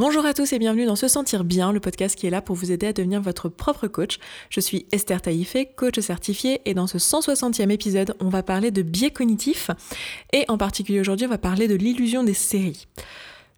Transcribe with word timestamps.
Bonjour 0.00 0.24
à 0.24 0.32
tous 0.32 0.54
et 0.54 0.58
bienvenue 0.58 0.86
dans 0.86 0.96
Se 0.96 1.08
Sentir 1.08 1.44
Bien, 1.44 1.72
le 1.72 1.78
podcast 1.78 2.16
qui 2.16 2.26
est 2.26 2.30
là 2.30 2.40
pour 2.40 2.56
vous 2.56 2.72
aider 2.72 2.86
à 2.86 2.94
devenir 2.94 3.20
votre 3.20 3.50
propre 3.50 3.86
coach. 3.86 4.18
Je 4.48 4.58
suis 4.58 4.86
Esther 4.92 5.20
Taïfé, 5.20 5.66
coach 5.66 6.00
certifié, 6.00 6.62
et 6.64 6.72
dans 6.72 6.86
ce 6.86 6.96
160e 6.96 7.68
épisode, 7.68 8.16
on 8.18 8.30
va 8.30 8.42
parler 8.42 8.70
de 8.70 8.80
biais 8.80 9.10
cognitifs, 9.10 9.70
et 10.32 10.46
en 10.48 10.56
particulier 10.56 11.00
aujourd'hui, 11.00 11.26
on 11.26 11.28
va 11.28 11.36
parler 11.36 11.68
de 11.68 11.74
l'illusion 11.74 12.24
des 12.24 12.32
séries. 12.32 12.86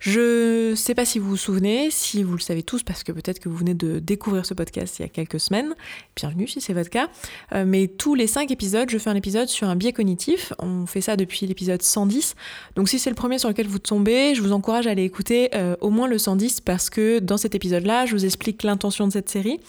Je 0.05 0.75
sais 0.75 0.97
pas 0.97 1.05
si 1.05 1.21
vous 1.21 1.29
vous 1.29 1.37
souvenez, 1.37 1.89
si 1.93 2.25
vous 2.25 2.33
le 2.33 2.41
savez 2.41 2.65
tous, 2.65 2.83
parce 2.83 3.05
que 3.05 3.13
peut-être 3.13 3.39
que 3.39 3.49
vous 3.49 3.57
venez 3.57 3.75
de 3.75 4.01
découvrir 4.01 4.45
ce 4.45 4.53
podcast 4.53 4.99
il 4.99 5.03
y 5.03 5.05
a 5.05 5.09
quelques 5.09 5.39
semaines. 5.39 5.77
Bienvenue 6.17 6.49
si 6.49 6.61
c'est 6.61 6.73
votre 6.73 6.91
cas. 6.91 7.07
Euh, 7.55 7.65
mais 7.65 7.87
tous 7.87 8.17
les 8.17 8.27
cinq 8.27 8.51
épisodes, 8.51 8.91
je 8.91 8.99
fais 8.99 9.11
un 9.11 9.15
épisode 9.15 9.47
sur 9.47 9.69
un 9.69 9.77
biais 9.77 9.93
cognitif. 9.93 10.53
On 10.59 10.87
fait 10.87 11.03
ça 11.03 11.15
depuis 11.15 11.47
l'épisode 11.47 11.83
110. 11.83 12.35
Donc 12.75 12.89
si 12.89 12.99
c'est 12.99 13.11
le 13.11 13.15
premier 13.15 13.39
sur 13.39 13.49
lequel 13.49 13.69
vous 13.69 13.79
tombez, 13.79 14.35
je 14.35 14.43
vous 14.43 14.51
encourage 14.51 14.89
à 14.89 14.91
aller 14.91 15.05
écouter 15.05 15.51
euh, 15.55 15.77
au 15.81 15.91
moins 15.91 16.09
le 16.09 16.19
110 16.19 16.63
parce 16.63 16.91
que 16.91 17.21
dans 17.21 17.37
cet 17.37 17.55
épisode-là, 17.55 18.05
je 18.05 18.15
vous 18.17 18.25
explique 18.25 18.65
l'intention 18.65 19.07
de 19.07 19.13
cette 19.13 19.29
série, 19.29 19.61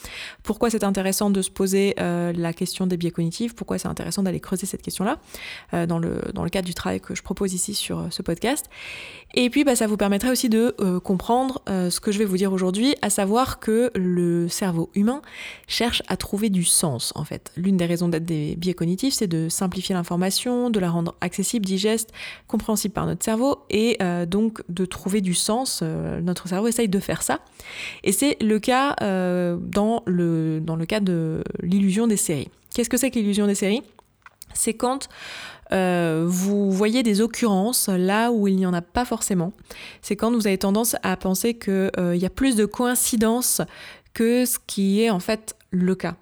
pourquoi 0.41 0.71
c'est 0.71 0.83
intéressant 0.83 1.29
de 1.29 1.43
se 1.43 1.51
poser 1.51 1.93
euh, 1.99 2.33
la 2.35 2.53
question 2.53 2.87
des 2.87 2.97
biais 2.97 3.11
cognitifs, 3.11 3.53
pourquoi 3.53 3.77
c'est 3.77 3.87
intéressant 3.87 4.23
d'aller 4.23 4.39
creuser 4.39 4.65
cette 4.65 4.81
question-là 4.81 5.19
dans, 5.85 5.99
le, 5.99 6.21
dans 6.33 6.43
le 6.43 6.49
cadre 6.49 6.65
du 6.65 6.73
travail 6.73 7.01
que 7.01 7.13
je 7.13 7.21
propose 7.21 7.53
ici 7.53 7.75
sur 7.75 8.07
ce 8.09 8.23
podcast? 8.23 8.65
Et 9.35 9.51
puis 9.51 9.63
bah, 9.63 9.75
ça 9.75 9.85
vous 9.85 9.97
permettra 9.97 10.22
aussi 10.31 10.49
de 10.49 10.75
euh, 10.79 10.99
comprendre 10.99 11.61
euh, 11.69 11.89
ce 11.89 11.99
que 11.99 12.11
je 12.11 12.19
vais 12.19 12.25
vous 12.25 12.37
dire 12.37 12.53
aujourd'hui, 12.53 12.95
à 13.01 13.09
savoir 13.09 13.59
que 13.59 13.91
le 13.95 14.47
cerveau 14.47 14.89
humain 14.95 15.21
cherche 15.67 16.01
à 16.07 16.17
trouver 16.17 16.49
du 16.49 16.63
sens 16.63 17.11
en 17.15 17.23
fait. 17.23 17.51
L'une 17.57 17.77
des 17.77 17.85
raisons 17.85 18.09
d'être 18.09 18.25
des 18.25 18.55
biais 18.55 18.73
cognitifs, 18.73 19.13
c'est 19.13 19.27
de 19.27 19.49
simplifier 19.49 19.95
l'information, 19.95 20.69
de 20.69 20.79
la 20.79 20.89
rendre 20.89 21.15
accessible, 21.21 21.65
digeste, 21.65 22.11
compréhensible 22.47 22.93
par 22.93 23.05
notre 23.05 23.23
cerveau 23.23 23.59
et 23.69 23.97
euh, 24.01 24.25
donc 24.25 24.61
de 24.69 24.85
trouver 24.85 25.21
du 25.21 25.33
sens. 25.33 25.81
notre 25.81 26.47
cerveau 26.47 26.67
essaye 26.67 26.87
de 26.87 26.99
faire 26.99 27.21
ça. 27.21 27.39
Et 28.03 28.11
c'est 28.11 28.37
le 28.41 28.59
cas 28.59 28.95
dans, 28.99 30.03
le, 30.05 30.59
dans 30.59 30.75
le 30.75 30.85
cas 30.85 30.99
de 30.99 31.43
l'illusion 31.61 32.07
des 32.07 32.17
séries. 32.17 32.49
Qu'est-ce 32.73 32.89
que 32.89 32.97
c'est 32.97 33.11
que 33.11 33.19
l'illusion 33.19 33.47
des 33.47 33.55
séries? 33.55 33.83
C'est 34.53 34.73
quand 34.73 35.09
euh, 35.71 36.25
vous 36.27 36.71
voyez 36.71 37.03
des 37.03 37.21
occurrences 37.21 37.89
là 37.89 38.31
où 38.31 38.47
il 38.47 38.55
n'y 38.55 38.65
en 38.65 38.73
a 38.73 38.81
pas 38.81 39.05
forcément. 39.05 39.53
C'est 40.01 40.15
quand 40.15 40.31
vous 40.31 40.47
avez 40.47 40.57
tendance 40.57 40.95
à 41.03 41.17
penser 41.17 41.53
qu'il 41.55 41.91
euh, 41.97 42.15
y 42.15 42.25
a 42.25 42.29
plus 42.29 42.55
de 42.55 42.65
coïncidences 42.65 43.61
que 44.13 44.45
ce 44.45 44.59
qui 44.65 45.01
est 45.01 45.09
en 45.09 45.19
fait 45.19 45.55
le 45.71 45.95
cas. 45.95 46.15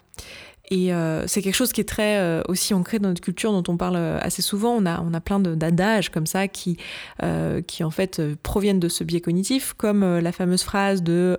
Et 0.71 0.93
euh, 0.93 1.27
c'est 1.27 1.41
quelque 1.41 1.55
chose 1.55 1.73
qui 1.73 1.81
est 1.81 1.87
très 1.87 2.17
euh, 2.17 2.41
aussi 2.47 2.73
ancré 2.73 2.97
dans 2.97 3.09
notre 3.09 3.19
culture, 3.19 3.51
dont 3.51 3.63
on 3.71 3.75
parle 3.75 3.97
euh, 3.97 4.17
assez 4.21 4.41
souvent. 4.41 4.71
On 4.71 4.85
a, 4.85 5.01
on 5.01 5.13
a 5.13 5.19
plein 5.19 5.41
d'adages 5.41 6.09
comme 6.09 6.25
ça 6.25 6.47
qui, 6.47 6.77
qui 7.67 7.83
en 7.83 7.91
fait 7.91 8.21
proviennent 8.41 8.79
de 8.79 8.87
ce 8.87 9.03
biais 9.03 9.19
cognitif, 9.19 9.73
comme 9.73 10.19
la 10.19 10.31
fameuse 10.31 10.63
phrase 10.63 11.03
de 11.03 11.37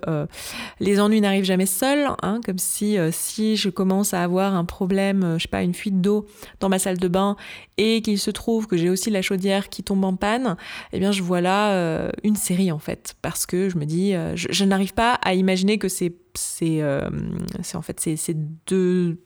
les 0.79 0.99
ennuis 0.99 1.19
n'arrivent 1.19 1.45
jamais 1.45 1.65
seuls, 1.65 2.07
hein, 2.21 2.41
comme 2.45 2.59
si 2.59 2.97
si 3.11 3.55
je 3.57 3.69
commence 3.69 4.13
à 4.13 4.21
avoir 4.21 4.53
un 4.53 4.65
problème, 4.65 5.35
je 5.37 5.43
sais 5.43 5.49
pas, 5.49 5.63
une 5.63 5.73
fuite 5.73 5.99
d'eau 5.99 6.27
dans 6.59 6.69
ma 6.69 6.77
salle 6.77 6.99
de 6.99 7.07
bain 7.07 7.35
et 7.77 8.01
qu'il 8.01 8.19
se 8.19 8.29
trouve 8.29 8.67
que 8.67 8.77
j'ai 8.77 8.89
aussi 8.89 9.09
la 9.09 9.21
chaudière 9.21 9.69
qui 9.69 9.83
tombe 9.83 10.03
en 10.03 10.15
panne, 10.15 10.55
eh 10.91 10.99
bien 10.99 11.11
je 11.11 11.23
vois 11.23 11.41
là 11.41 12.11
une 12.23 12.35
série 12.35 12.71
en 12.71 12.79
fait, 12.79 13.15
parce 13.23 13.45
que 13.45 13.69
je 13.69 13.77
me 13.77 13.85
dis, 13.85 14.13
je, 14.35 14.47
je 14.51 14.65
n'arrive 14.65 14.93
pas 14.93 15.15
à 15.15 15.33
imaginer 15.33 15.79
que 15.79 15.89
c'est 15.89 16.13
c'est 16.35 16.81
en 16.83 17.81
fait 17.81 17.99
ces 17.99 18.33
deux 18.67 19.17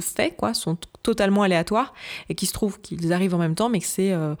faits 0.00 0.36
quoi, 0.36 0.54
sont 0.54 0.76
totalement 1.02 1.42
aléatoires 1.42 1.94
et 2.28 2.34
qui 2.34 2.46
se 2.46 2.52
trouve 2.52 2.80
qu'ils 2.80 3.12
arrivent 3.12 3.34
en 3.34 3.38
même 3.38 3.54
temps, 3.54 3.68
mais 3.68 3.80
que 3.80 3.86
c'est 3.86 4.12
euh, 4.12 4.34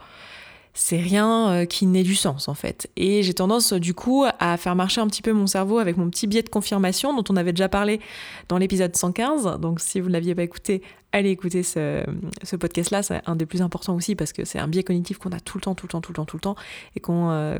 rien 0.90 1.50
euh, 1.50 1.64
qui 1.64 1.86
n'ait 1.86 2.02
du 2.02 2.14
sens 2.14 2.48
en 2.48 2.54
fait. 2.54 2.90
Et 2.96 3.22
j'ai 3.22 3.34
tendance 3.34 3.72
du 3.72 3.94
coup 3.94 4.24
à 4.38 4.56
faire 4.56 4.76
marcher 4.76 5.00
un 5.00 5.06
petit 5.06 5.22
peu 5.22 5.32
mon 5.32 5.46
cerveau 5.46 5.78
avec 5.78 5.96
mon 5.96 6.10
petit 6.10 6.26
biais 6.26 6.42
de 6.42 6.48
confirmation 6.48 7.14
dont 7.14 7.24
on 7.32 7.36
avait 7.36 7.52
déjà 7.52 7.68
parlé 7.68 8.00
dans 8.48 8.58
l'épisode 8.58 8.94
115. 8.94 9.58
Donc 9.60 9.80
si 9.80 10.00
vous 10.00 10.08
ne 10.08 10.12
l'aviez 10.12 10.34
pas 10.34 10.42
écouté, 10.42 10.82
allez 11.12 11.30
écouter 11.30 11.62
ce, 11.62 12.04
podcast-là, 12.56 13.02
c'est 13.02 13.20
un 13.26 13.36
des 13.36 13.46
plus 13.46 13.62
importants 13.62 13.94
aussi 13.94 14.14
parce 14.14 14.32
que 14.32 14.44
c'est 14.44 14.58
un 14.58 14.68
biais 14.68 14.82
cognitif 14.82 15.18
qu'on 15.18 15.30
a 15.30 15.40
tout 15.40 15.58
le 15.58 15.62
temps, 15.62 15.74
tout 15.74 15.86
le 15.86 15.90
temps, 15.90 16.00
tout 16.00 16.12
le 16.12 16.16
temps, 16.16 16.24
tout 16.24 16.36
le 16.36 16.40
temps, 16.40 16.56
et 16.94 17.00
qu'on 17.00 17.30
euh, 17.30 17.58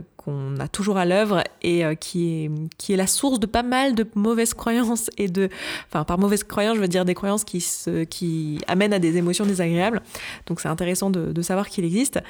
a 0.58 0.69
toujours 0.69 0.97
à 0.97 1.04
l'œuvre 1.04 1.42
et 1.62 1.84
euh, 1.84 1.94
qui, 1.94 2.48
est, 2.88 2.97
la 2.97 3.06
source 3.06 3.41
de 3.41 3.47
pas 3.47 3.62
mal 3.62 3.94
de 3.94 4.06
mauvaises 4.14 4.54
croyances 4.54 5.10
et 5.19 5.28
de, 5.28 5.48
enfin 5.88 6.04
par 6.04 6.19
mauvaises 6.19 6.44
croyances, 6.44 6.76
je 6.76 6.80
veux 6.80 6.88
dire 6.88 7.04
des 7.04 7.14
croyances 7.14 7.44
qui, 7.44 8.58
amènent 8.66 8.92
à 8.92 8.98
des 8.98 9.16
émotions 9.16 9.47
désagréables. 9.47 10.03
Donc 10.47 10.60
c'est 10.60 10.69
intéressant 10.69 11.10
de, 11.10 11.32
de 11.32 11.42
savoir 11.42 11.69
qu'il 11.69 11.84
existe. 11.84 12.20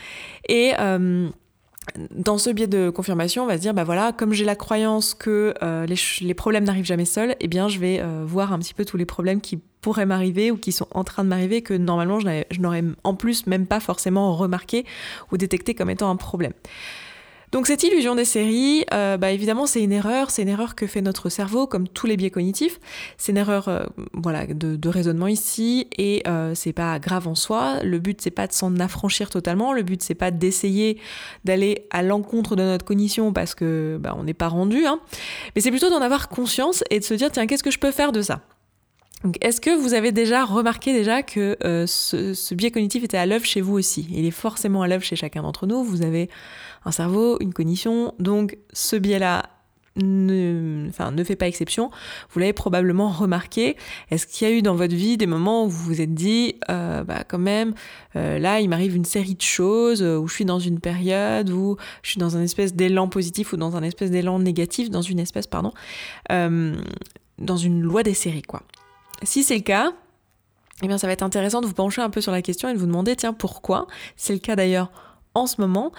Et 0.48 0.72
euh, 0.78 1.28
dans 2.10 2.38
ce 2.38 2.50
biais 2.50 2.66
de 2.66 2.90
confirmation, 2.90 3.44
on 3.44 3.46
va 3.46 3.56
se 3.56 3.62
dire, 3.62 3.74
bah 3.74 3.84
voilà, 3.84 4.12
comme 4.12 4.32
j'ai 4.32 4.44
la 4.44 4.56
croyance 4.56 5.14
que 5.14 5.54
euh, 5.62 5.86
les, 5.86 6.34
problèmes 6.34 6.64
n'arrivent 6.64 6.84
jamais 6.84 7.04
seuls, 7.04 7.36
eh 7.40 7.48
bien, 7.48 7.68
je 7.68 7.78
vais 7.78 8.00
euh, 8.00 8.24
voir 8.26 8.52
un 8.52 8.58
petit 8.58 8.74
peu 8.74 8.84
tous 8.84 8.96
les 8.96 9.06
problèmes 9.06 9.40
qui 9.40 9.58
pourraient 9.80 10.06
m'arriver 10.06 10.50
ou 10.50 10.56
qui 10.56 10.72
sont 10.72 10.88
en 10.92 11.04
train 11.04 11.24
de 11.24 11.28
m'arriver 11.28 11.62
que 11.62 11.72
normalement 11.72 12.20
je 12.20 12.60
n'aurais 12.60 12.84
en 13.02 13.14
plus 13.14 13.46
même 13.46 13.66
pas 13.66 13.80
forcément 13.80 14.36
remarqué 14.36 14.84
ou 15.32 15.38
détecté 15.38 15.74
comme 15.74 15.88
étant 15.88 16.10
un 16.10 16.16
problème. 16.16 16.52
Donc 17.52 17.66
cette 17.66 17.82
illusion 17.82 18.14
des 18.14 18.24
séries, 18.24 18.84
euh, 18.94 19.16
bah 19.16 19.32
évidemment 19.32 19.66
c'est 19.66 19.82
une 19.82 19.92
erreur, 19.92 20.30
c'est 20.30 20.42
une 20.42 20.48
erreur 20.48 20.76
que 20.76 20.86
fait 20.86 21.02
notre 21.02 21.28
cerveau 21.28 21.66
comme 21.66 21.88
tous 21.88 22.06
les 22.06 22.16
biais 22.16 22.30
cognitifs. 22.30 22.78
C'est 23.16 23.32
une 23.32 23.38
erreur 23.38 23.68
euh, 23.68 23.84
voilà 24.12 24.46
de, 24.46 24.88
raisonnement 24.88 25.26
ici 25.26 25.88
et 25.98 26.22
euh, 26.28 26.54
c'est 26.54 26.72
pas 26.72 26.98
grave 27.00 27.26
en 27.26 27.34
soi. 27.34 27.82
Le 27.82 27.98
but 27.98 28.20
c'est 28.20 28.30
pas 28.30 28.46
de 28.46 28.52
s'en 28.52 28.76
affranchir 28.78 29.30
totalement, 29.30 29.72
le 29.72 29.82
but 29.82 30.00
c'est 30.02 30.14
pas 30.14 30.30
d'essayer 30.30 30.98
d'aller 31.44 31.86
à 31.90 32.02
l'encontre 32.02 32.54
de 32.54 32.62
notre 32.62 32.84
cognition 32.84 33.32
parce 33.32 33.56
que 33.56 33.98
bah, 34.00 34.14
on 34.16 34.24
n'est 34.24 34.34
pas 34.34 34.48
rendu, 34.48 34.86
hein. 34.86 35.00
mais 35.54 35.60
c'est 35.60 35.70
plutôt 35.70 35.90
d'en 35.90 36.00
avoir 36.00 36.28
conscience 36.28 36.84
et 36.90 37.00
de 37.00 37.04
se 37.04 37.14
dire 37.14 37.30
tiens 37.32 37.46
qu'est-ce 37.46 37.64
que 37.64 37.72
je 37.72 37.78
peux 37.78 37.90
faire 37.90 38.12
de 38.12 38.22
ça? 38.22 38.42
Est-ce 39.40 39.60
que 39.60 39.70
vous 39.70 39.94
avez 39.94 40.12
déjà 40.12 40.44
remarqué 40.44 40.92
déjà 40.92 41.22
que 41.22 41.56
ce, 41.86 42.32
ce 42.32 42.54
biais 42.54 42.70
cognitif 42.70 43.04
était 43.04 43.18
à 43.18 43.26
l'œuvre 43.26 43.44
chez 43.44 43.60
vous 43.60 43.74
aussi? 43.74 44.08
Il 44.10 44.24
est 44.24 44.30
forcément 44.30 44.82
à 44.82 44.88
l'œuvre 44.88 45.04
chez 45.04 45.16
chacun 45.16 45.42
d'entre 45.42 45.66
nous. 45.66 45.84
Vous 45.84 46.02
avez 46.02 46.30
un 46.84 46.90
cerveau, 46.90 47.36
une 47.40 47.52
cognition. 47.52 48.14
Donc 48.18 48.56
ce 48.72 48.96
biais-là 48.96 49.50
ne, 49.96 51.22
fait 51.24 51.36
pas 51.36 51.48
exception. 51.48 51.90
Vous 52.30 52.40
l'avez 52.40 52.52
probablement 52.52 53.08
remarqué. 53.08 53.76
Est-ce 54.10 54.26
qu'il 54.26 54.48
y 54.48 54.50
a 54.50 54.54
eu 54.54 54.62
dans 54.62 54.74
votre 54.74 54.94
vie 54.94 55.16
des 55.16 55.26
moments 55.26 55.64
où 55.64 55.68
vous 55.68 55.84
vous 55.84 56.00
êtes 56.00 56.14
dit, 56.14 56.56
euh, 56.70 57.04
bah 57.04 57.24
quand 57.26 57.38
même, 57.38 57.74
euh, 58.16 58.38
là, 58.38 58.60
il 58.60 58.68
m'arrive 58.68 58.96
une 58.96 59.04
série 59.04 59.34
de 59.34 59.42
choses, 59.42 60.02
où 60.02 60.26
je 60.26 60.34
suis 60.34 60.44
dans 60.44 60.58
une 60.58 60.80
période 60.80 61.50
où 61.50 61.76
je 62.02 62.10
suis 62.10 62.18
dans 62.18 62.36
un 62.36 62.42
espèce 62.42 62.74
d'élan 62.74 63.08
positif 63.08 63.52
ou 63.52 63.56
dans 63.56 63.76
un 63.76 63.82
espèce 63.82 64.10
d'élan 64.10 64.38
négatif, 64.38 64.90
dans 64.90 65.02
une 65.02 65.18
espèce, 65.18 65.46
pardon, 65.46 65.72
euh, 66.30 66.74
dans 67.38 67.56
une 67.56 67.82
loi 67.82 68.02
des 68.02 68.14
séries, 68.14 68.42
quoi? 68.42 68.62
Si 69.22 69.42
c'est 69.42 69.56
le 69.56 69.62
cas, 69.62 69.92
eh 70.82 70.86
bien, 70.86 70.98
ça 70.98 71.06
va 71.06 71.12
être 71.12 71.22
intéressant 71.22 71.60
de 71.60 71.66
vous 71.66 71.74
pencher 71.74 72.00
un 72.00 72.10
peu 72.10 72.20
sur 72.20 72.32
la 72.32 72.42
question 72.42 72.68
et 72.68 72.72
de 72.72 72.78
vous 72.78 72.86
demander, 72.86 73.16
tiens, 73.16 73.32
pourquoi 73.32 73.86
C'est 74.16 74.32
le 74.32 74.38
cas 74.38 74.56
d'ailleurs 74.56 74.90
en 75.34 75.46
ce 75.46 75.60
moment? 75.60 75.92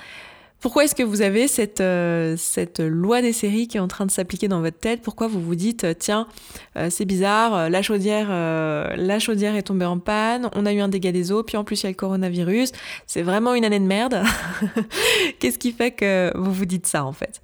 Pourquoi 0.60 0.84
est-ce 0.84 0.94
que 0.94 1.02
vous 1.02 1.24
avez 1.24 1.48
cette, 1.48 1.82
euh, 1.82 2.36
cette 2.38 2.80
loi 2.80 3.24
des 3.24 3.34
séries 3.34 3.68
qui 3.68 3.78
est 3.78 3.80
en 3.80 3.88
train 3.88 4.06
de 4.06 4.12
s'appliquer 4.12 4.48
dans 4.48 4.62
votre 4.62 4.78
tête? 4.78 5.02
Pourquoi 5.02 5.28
vous 5.28 5.42
vous 5.42 5.56
dites, 5.56 5.86
euh, 5.86 5.94
tiens, 5.98 6.28
euh, 6.78 6.90
c'est 6.92 7.06
bizarre, 7.06 7.68
la 7.70 7.82
chaudière, 7.82 8.30
est 8.30 9.64
tombée 9.64 9.86
en 9.86 9.98
panne, 9.98 10.52
on 10.54 10.68
a 10.68 10.74
eu 10.74 10.80
un 10.80 10.88
dégât 10.88 11.12
des 11.12 11.32
eaux, 11.32 11.42
puis 11.42 11.58
en 11.58 11.64
plus 11.64 11.82
il 11.82 11.86
y 11.86 11.88
a 11.88 11.90
le 11.90 11.96
coronavirus, 11.96 12.74
c'est 13.08 13.24
vraiment 13.24 13.56
une 13.56 13.66
année 13.66 13.80
de 13.80 13.86
merde. 13.86 14.22
Qu'est-ce 15.40 15.58
qui 15.58 15.72
fait 15.72 15.92
que 15.92 16.32
vous 16.36 16.54
vous 16.54 16.66
dites 16.66 16.86
ça 16.86 17.06
en 17.06 17.14
fait? 17.14 17.42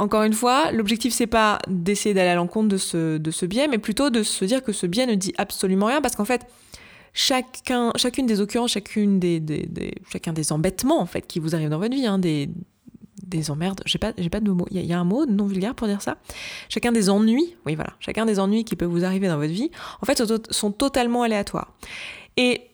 Encore 0.00 0.22
une 0.22 0.32
fois, 0.32 0.72
l'objectif 0.72 1.12
c'est 1.12 1.26
pas 1.26 1.58
d'essayer 1.68 2.14
d'aller 2.14 2.30
à 2.30 2.34
l'encontre 2.34 2.68
de 2.68 2.78
ce, 2.78 3.18
de 3.18 3.30
ce 3.30 3.46
biais, 3.46 3.68
mais 3.68 3.78
plutôt 3.78 4.10
de 4.10 4.22
se 4.22 4.44
dire 4.44 4.62
que 4.62 4.72
ce 4.72 4.86
biais 4.86 5.06
ne 5.06 5.14
dit 5.14 5.34
absolument 5.36 5.86
rien, 5.86 6.00
parce 6.00 6.16
qu'en 6.16 6.24
fait, 6.24 6.46
chacun, 7.12 7.92
chacune 7.96 8.26
des 8.26 8.40
occurrences, 8.40 8.72
chacune 8.72 9.20
des, 9.20 9.42
chacun 10.10 10.32
des 10.32 10.52
embêtements 10.52 11.00
en 11.00 11.06
fait 11.06 11.26
qui 11.26 11.38
vous 11.38 11.54
arrivent 11.54 11.68
dans 11.68 11.78
votre 11.78 11.94
vie, 11.94 12.06
hein, 12.06 12.18
des, 12.18 12.48
des 13.26 13.50
emmerdes, 13.50 13.82
j'ai 13.84 13.98
pas, 13.98 14.12
j'ai 14.16 14.30
pas 14.30 14.40
de 14.40 14.50
mots, 14.50 14.66
il 14.70 14.84
y, 14.84 14.92
a 14.92 14.98
un 14.98 15.04
mot 15.04 15.26
non 15.26 15.46
vulgaire 15.46 15.74
pour 15.74 15.86
dire 15.86 16.00
ça? 16.00 16.16
Chacun 16.70 16.92
des 16.92 17.10
ennuis, 17.10 17.56
oui 17.66 17.74
voilà, 17.74 17.92
chacun 18.00 18.24
des 18.24 18.40
ennuis 18.40 18.64
qui 18.64 18.76
peuvent 18.76 18.90
vous 18.90 19.04
arriver 19.04 19.28
dans 19.28 19.36
votre 19.36 19.52
vie, 19.52 19.70
en 20.00 20.06
fait, 20.06 20.22
sont 20.50 20.72
totalement 20.72 21.22
aléatoires. 21.22 21.74
Et 22.38 22.69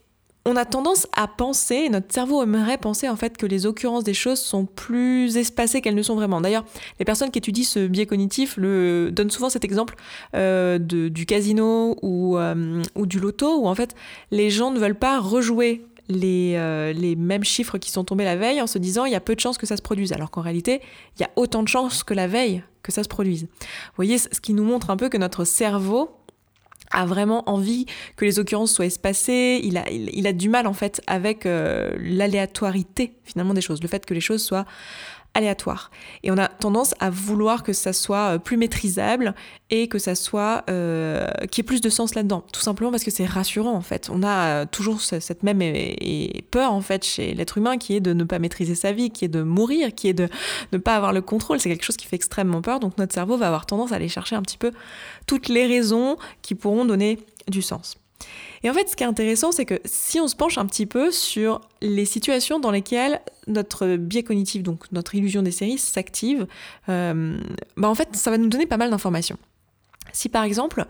on 0.46 0.54
a 0.54 0.64
tendance 0.64 1.08
à 1.12 1.26
penser, 1.26 1.88
notre 1.88 2.14
cerveau 2.14 2.40
aimerait 2.40 2.78
penser 2.78 3.08
en 3.08 3.16
fait 3.16 3.36
que 3.36 3.46
les 3.46 3.66
occurrences 3.66 4.04
des 4.04 4.14
choses 4.14 4.38
sont 4.38 4.64
plus 4.64 5.36
espacées 5.36 5.80
qu'elles 5.80 5.96
ne 5.96 6.02
sont 6.02 6.14
vraiment. 6.14 6.40
D'ailleurs, 6.40 6.64
les 7.00 7.04
personnes 7.04 7.32
qui 7.32 7.38
étudient 7.38 7.64
ce 7.64 7.88
biais 7.88 8.06
cognitif 8.06 8.56
le, 8.56 9.10
donnent 9.10 9.30
souvent 9.30 9.50
cet 9.50 9.64
exemple 9.64 9.96
euh, 10.34 10.78
de, 10.78 11.08
du 11.08 11.26
casino 11.26 11.96
ou, 12.00 12.38
euh, 12.38 12.80
ou 12.94 13.06
du 13.06 13.18
loto, 13.18 13.60
où 13.60 13.66
en 13.66 13.74
fait 13.74 13.96
les 14.30 14.48
gens 14.48 14.70
ne 14.70 14.78
veulent 14.78 14.94
pas 14.94 15.18
rejouer 15.18 15.84
les, 16.08 16.54
euh, 16.54 16.92
les, 16.92 17.16
mêmes 17.16 17.42
chiffres 17.42 17.78
qui 17.78 17.90
sont 17.90 18.04
tombés 18.04 18.24
la 18.24 18.36
veille 18.36 18.62
en 18.62 18.68
se 18.68 18.78
disant 18.78 19.04
il 19.04 19.12
y 19.12 19.16
a 19.16 19.20
peu 19.20 19.34
de 19.34 19.40
chances 19.40 19.58
que 19.58 19.66
ça 19.66 19.76
se 19.76 19.82
produise, 19.82 20.12
alors 20.12 20.30
qu'en 20.30 20.42
réalité, 20.42 20.80
il 21.18 21.22
y 21.22 21.24
a 21.24 21.30
autant 21.34 21.64
de 21.64 21.68
chances 21.68 22.04
que 22.04 22.14
la 22.14 22.28
veille 22.28 22.62
que 22.84 22.92
ça 22.92 23.02
se 23.02 23.08
produise. 23.08 23.42
Vous 23.42 23.96
voyez, 23.96 24.16
ce 24.18 24.40
qui 24.40 24.54
nous 24.54 24.62
montre 24.62 24.90
un 24.90 24.96
peu 24.96 25.08
que 25.08 25.16
notre 25.16 25.44
cerveau 25.44 26.15
a 26.96 27.04
vraiment 27.04 27.48
envie 27.48 27.86
que 28.16 28.24
les 28.24 28.38
occurrences 28.38 28.72
soient 28.72 28.86
espacées, 28.86 29.60
il 29.62 29.76
a, 29.76 29.88
il, 29.90 30.26
a 30.26 30.32
du 30.32 30.48
mal 30.48 30.66
en 30.66 30.72
fait 30.72 31.02
avec 31.06 31.44
euh, 31.44 31.90
finalement 33.24 33.54
des 33.54 33.60
choses, 33.60 33.82
le 33.82 33.88
fait 33.88 34.06
que 34.06 34.14
les 34.14 34.20
choses 34.20 34.42
soient 34.42 34.64
aléatoire. 35.36 35.90
Et 36.22 36.30
on 36.30 36.38
a 36.38 36.48
tendance 36.48 36.94
à 36.98 37.10
vouloir 37.10 37.62
que 37.62 37.74
ça 37.74 37.92
soit 37.92 38.34
euh, 38.34 38.38
plus 38.38 38.56
maîtrisable 38.56 39.34
et 39.70 39.86
que 39.86 39.98
ça 39.98 40.14
soit 40.14 40.64
euh, 40.70 41.28
qu'il 41.50 41.62
y 41.62 41.64
ait 41.64 41.68
plus 41.68 41.82
de 41.82 41.90
sens 41.90 42.14
là-dedans. 42.14 42.42
Tout 42.52 42.60
simplement 42.60 42.90
parce 42.90 43.04
que 43.04 43.10
c'est 43.10 43.26
rassurant 43.26 43.74
en 43.74 43.82
fait. 43.82 44.08
On 44.10 44.22
a 44.22 44.46
euh, 44.46 44.66
toujours 44.70 45.00
cette 45.02 45.42
même 45.42 45.62
peur 46.50 46.72
en 46.72 46.80
fait 46.80 47.04
chez 47.04 47.34
l'être 47.34 47.58
humain 47.58 47.76
qui 47.76 47.94
est 47.94 48.00
de 48.00 48.14
ne 48.14 48.24
pas 48.24 48.38
maîtriser 48.38 48.74
sa 48.74 48.92
vie, 48.92 49.10
qui 49.10 49.26
est 49.26 49.28
de 49.28 49.42
mourir, 49.42 49.94
qui 49.94 50.08
est 50.08 50.14
de 50.14 50.28
ne 50.72 50.78
pas 50.78 50.96
avoir 50.96 51.12
le 51.12 51.20
contrôle. 51.20 51.60
C'est 51.60 51.68
quelque 51.68 51.84
chose 51.84 51.98
qui 51.98 52.06
fait 52.06 52.16
extrêmement 52.16 52.62
peur. 52.62 52.80
Donc 52.80 52.96
notre 52.96 53.12
cerveau 53.12 53.36
va 53.36 53.48
avoir 53.48 53.66
tendance 53.66 53.92
à 53.92 53.96
aller 53.96 54.08
chercher 54.08 54.36
un 54.36 54.42
petit 54.42 54.58
peu 54.58 54.72
toutes 55.26 55.48
les 55.48 55.66
raisons 55.66 56.16
qui 56.40 56.54
pourront 56.54 56.86
donner 56.86 57.18
du 57.48 57.60
sens. 57.60 57.98
Et 58.62 58.70
en 58.70 58.74
fait, 58.74 58.88
ce 58.88 58.96
qui 58.96 59.04
est 59.04 59.06
intéressant, 59.06 59.52
c'est 59.52 59.64
que 59.64 59.80
si 59.84 60.20
on 60.20 60.28
se 60.28 60.36
penche 60.36 60.58
un 60.58 60.66
petit 60.66 60.86
peu 60.86 61.10
sur 61.10 61.60
les 61.80 62.04
situations 62.04 62.58
dans 62.58 62.70
lesquelles 62.70 63.20
notre 63.46 63.96
biais 63.96 64.22
cognitif, 64.22 64.62
donc 64.62 64.90
notre 64.92 65.14
illusion 65.14 65.42
des 65.42 65.50
séries, 65.50 65.78
s'active, 65.78 66.46
euh, 66.88 67.38
bah 67.76 67.88
en 67.88 67.94
fait, 67.94 68.08
ça 68.16 68.30
va 68.30 68.38
nous 68.38 68.48
donner 68.48 68.66
pas 68.66 68.76
mal 68.76 68.90
d'informations. 68.90 69.38
Si 70.12 70.28
par 70.28 70.44
exemple, 70.44 70.86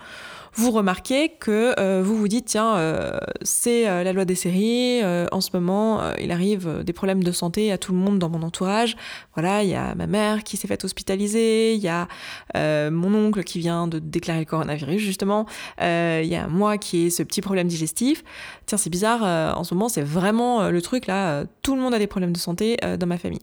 vous 0.58 0.70
remarquez 0.70 1.28
que 1.28 1.78
euh, 1.78 2.02
vous 2.02 2.16
vous 2.16 2.28
dites, 2.28 2.46
tiens, 2.46 2.76
euh, 2.78 3.18
c'est 3.42 3.86
euh, 3.86 4.02
la 4.02 4.14
loi 4.14 4.24
des 4.24 4.34
séries, 4.34 5.02
en 5.30 5.40
ce 5.42 5.50
moment, 5.52 6.00
il 6.18 6.32
arrive 6.32 6.82
des 6.82 6.92
problèmes 6.94 7.22
de 7.22 7.30
santé 7.30 7.70
à 7.72 7.78
tout 7.78 7.92
le 7.92 7.98
monde 7.98 8.18
dans 8.18 8.30
mon 8.30 8.42
entourage. 8.42 8.96
Voilà, 9.34 9.62
il 9.62 9.68
y 9.68 9.74
a 9.74 9.94
ma 9.94 10.06
mère 10.06 10.44
qui 10.44 10.56
s'est 10.56 10.66
faite 10.66 10.84
hospitaliser, 10.84 11.74
il 11.74 11.80
y 11.80 11.88
a 11.88 12.08
mon 12.54 13.14
oncle 13.14 13.44
qui 13.44 13.58
vient 13.58 13.86
de 13.86 13.98
déclarer 13.98 14.40
le 14.40 14.44
coronavirus, 14.46 15.00
justement, 15.00 15.46
il 15.80 16.26
y 16.26 16.36
a 16.36 16.46
moi 16.48 16.78
qui 16.78 17.06
ai 17.06 17.10
ce 17.10 17.22
petit 17.22 17.42
problème 17.42 17.68
digestif. 17.68 18.24
Tiens, 18.64 18.78
c'est 18.78 18.90
bizarre, 18.90 19.58
en 19.58 19.64
ce 19.64 19.74
moment, 19.74 19.88
c'est 19.88 20.02
vraiment 20.02 20.70
le 20.70 20.82
truc, 20.82 21.06
là, 21.06 21.44
tout 21.62 21.76
le 21.76 21.82
monde 21.82 21.94
a 21.94 21.98
des 21.98 22.06
problèmes 22.06 22.32
de 22.32 22.38
santé 22.38 22.78
dans 22.98 23.06
ma 23.06 23.18
famille. 23.18 23.42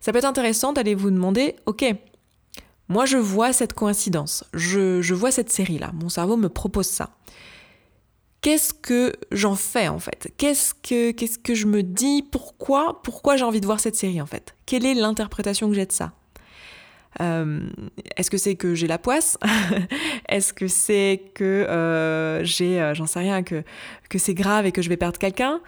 Ça 0.00 0.12
peut 0.12 0.18
être 0.18 0.24
intéressant 0.24 0.72
d'aller 0.72 0.94
vous 0.94 1.10
demander, 1.10 1.56
ok, 1.66 1.84
moi, 2.88 3.06
je 3.06 3.16
vois 3.16 3.52
cette 3.52 3.72
coïncidence, 3.72 4.44
je, 4.52 5.14
vois 5.14 5.30
cette 5.30 5.50
série-là, 5.50 5.92
mon 5.94 6.08
cerveau 6.08 6.36
me 6.36 6.48
propose 6.48 6.86
ça. 6.86 7.10
Qu'est-ce 8.42 8.74
que 8.74 9.14
j'en 9.32 9.54
fais 9.54 9.88
en 9.88 9.98
fait? 9.98 10.32
Qu'est-ce 10.36 10.74
que 10.74 11.54
je 11.54 11.66
me 11.66 11.82
dis? 11.82 12.22
Pourquoi 12.30 13.00
Pourquoi 13.02 13.36
j'ai 13.36 13.44
envie 13.44 13.62
de 13.62 13.66
voir 13.66 13.80
cette 13.80 13.96
série 13.96 14.20
en 14.20 14.26
fait? 14.26 14.54
Quelle 14.66 14.84
est 14.84 14.92
l'interprétation 14.92 15.68
que 15.68 15.74
j'ai 15.74 15.86
de 15.86 15.92
ça? 15.92 16.12
Euh, 17.22 17.70
Est-ce 18.16 18.30
que 18.30 18.36
c'est 18.36 18.54
que 18.54 18.74
j'ai 18.74 18.86
la 18.86 18.98
poisse? 18.98 19.38
Est-ce 20.28 20.52
que 20.52 20.68
c'est 20.68 21.22
que 21.34 21.44
euh, 21.44 22.44
j'ai, 22.44 22.82
euh, 22.82 22.92
j'en 22.92 23.06
sais 23.06 23.20
rien, 23.20 23.42
que 23.42 23.64
c'est 24.16 24.34
grave 24.34 24.66
et 24.66 24.72
que 24.72 24.82
je 24.82 24.90
vais 24.90 24.98
perdre 24.98 25.18
quelqu'un? 25.18 25.62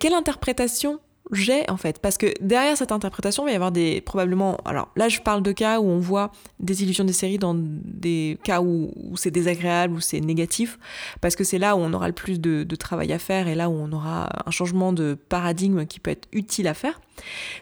Quelle 0.00 0.14
interprétation 0.14 0.98
j'ai 1.32 1.68
en 1.70 1.76
fait. 1.76 1.98
Parce 1.98 2.18
que 2.18 2.32
derrière 2.40 2.76
cette 2.76 2.92
interprétation 2.92 3.44
il 3.44 3.46
va 3.46 3.52
y 3.52 3.54
avoir 3.54 3.72
des 3.72 4.00
probablement 4.00 4.58
alors 4.64 4.88
là 4.96 5.08
je 5.08 5.20
parle 5.20 5.42
de 5.42 5.52
cas 5.52 5.80
où 5.80 5.84
on 5.84 5.98
voit 5.98 6.30
des 6.60 6.82
illusions 6.82 7.04
des 7.04 7.12
séries 7.12 7.38
dans 7.38 7.54
des 7.56 8.38
cas 8.44 8.60
où, 8.60 8.92
c'est 9.16 9.30
désagréable 9.30 9.94
où 9.94 10.00
c'est 10.00 10.20
négatif 10.20 10.78
parce 11.20 11.36
que 11.36 11.44
c'est 11.44 11.58
là 11.58 11.76
où 11.76 11.80
on 11.80 11.92
aura 11.92 12.08
le 12.08 12.14
plus 12.14 12.40
de, 12.40 12.64
travail 12.76 13.12
à 13.12 13.18
faire 13.18 13.48
et 13.48 13.54
là 13.54 13.70
où 13.70 13.72
on 13.72 13.90
aura 13.92 14.28
un 14.44 14.50
changement 14.50 14.92
de 14.92 15.16
paradigme 15.28 15.86
qui 15.86 15.98
peut 15.98 16.10
être 16.10 16.28
utile 16.32 16.68
à 16.68 16.74
faire. 16.74 17.00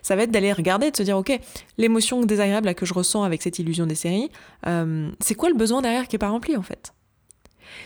Ça 0.03 0.17
va 0.17 0.25
être 0.25 0.33
d'aller 0.33 0.53
regarder 0.53 0.91
de 0.91 0.97
se 0.97 1.03
dire 1.05 1.17
ok 1.17 1.39
l'émotion 1.79 2.21
désagréable 2.23 2.75
que 2.75 2.85
je 2.85 2.93
ressens 2.95 3.23
avec 3.23 3.43
cette 3.43 3.59
illusion 3.59 3.87
des 3.87 3.95
séries 3.95 4.31
euh, 4.67 5.11
c'est 5.21 5.35
quoi 5.35 5.49
le 5.49 5.55
besoin 5.55 5.83
derrière 5.83 6.09
qui 6.09 6.17
est 6.17 6.19
pas 6.19 6.29
rempli 6.29 6.57
en 6.57 6.63
fait? 6.63 6.93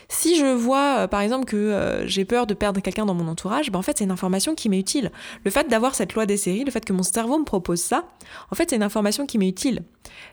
Si 0.08 0.36
je 0.36 0.46
vois, 0.46 1.00
euh, 1.00 1.06
par 1.06 1.20
exemple, 1.20 1.44
que 1.44 1.56
euh, 1.56 2.06
j'ai 2.06 2.24
peur 2.24 2.46
de 2.46 2.54
perdre 2.54 2.80
quelqu'un 2.80 3.06
dans 3.06 3.14
mon 3.14 3.28
entourage, 3.28 3.70
ben, 3.70 3.78
en 3.78 3.82
fait, 3.82 3.98
c'est 3.98 4.04
une 4.04 4.10
information 4.10 4.54
qui 4.54 4.68
m'est 4.68 4.78
utile. 4.78 5.12
Le 5.44 5.50
fait 5.50 5.68
d'avoir 5.68 5.94
cette 5.94 6.14
loi 6.14 6.26
des 6.26 6.36
séries, 6.36 6.64
le 6.64 6.70
fait 6.70 6.84
que 6.84 6.92
mon 6.92 7.02
cerveau 7.02 7.38
me 7.38 7.44
propose 7.44 7.80
ça, 7.80 8.08
en 8.50 8.54
fait, 8.54 8.70
c'est 8.70 8.76
une 8.76 8.82
information 8.82 9.26
qui 9.26 9.38
m'est 9.38 9.48
utile. 9.48 9.82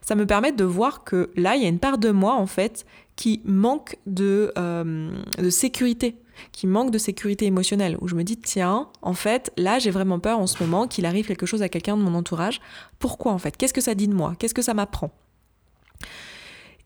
Ça 0.02 0.16
me 0.16 0.26
permet 0.26 0.52
de 0.52 0.64
voir 0.64 1.04
que 1.04 1.30
là, 1.36 1.56
il 1.56 1.64
y 1.64 1.66
a 1.66 1.70
une 1.70 1.80
part 1.80 1.98
de 1.98 2.12
moi, 2.12 2.34
en 2.36 2.48
fait, 2.48 2.86
qui 3.16 3.42
manque 3.46 3.98
de, 4.06 4.52
euh, 4.58 5.10
de 5.38 5.50
sécurité 5.50 6.18
qui 6.52 6.68
manque 6.68 6.92
de 6.92 6.98
sécurité 6.98 7.46
émotionnelle, 7.46 7.98
où 8.02 8.10
je 8.10 8.16
me 8.16 8.24
dis, 8.24 8.38
tiens, 8.38 8.90
en 9.02 9.14
fait, 9.14 9.52
là, 9.58 9.80
j'ai 9.80 9.92
vraiment 9.92 10.20
peur 10.20 10.40
en 10.40 10.48
ce 10.48 10.62
moment 10.62 10.88
qu'il 10.88 11.06
arrive 11.06 11.28
quelque 11.28 11.46
chose 11.46 11.62
à 11.62 11.70
quelqu'un 11.70 11.96
de 11.98 12.02
mon 12.02 12.14
entourage. 12.14 12.60
Pourquoi, 13.00 13.32
en 13.32 13.38
fait? 13.38 13.56
Qu'est-ce 13.56 13.74
que 13.74 13.82
ça 13.82 13.96
dit 13.96 14.08
de 14.08 14.14
moi? 14.14 14.36
Qu'est-ce 14.38 14.54
que 14.54 14.62
ça 14.62 14.74
m'apprend? 14.74 15.12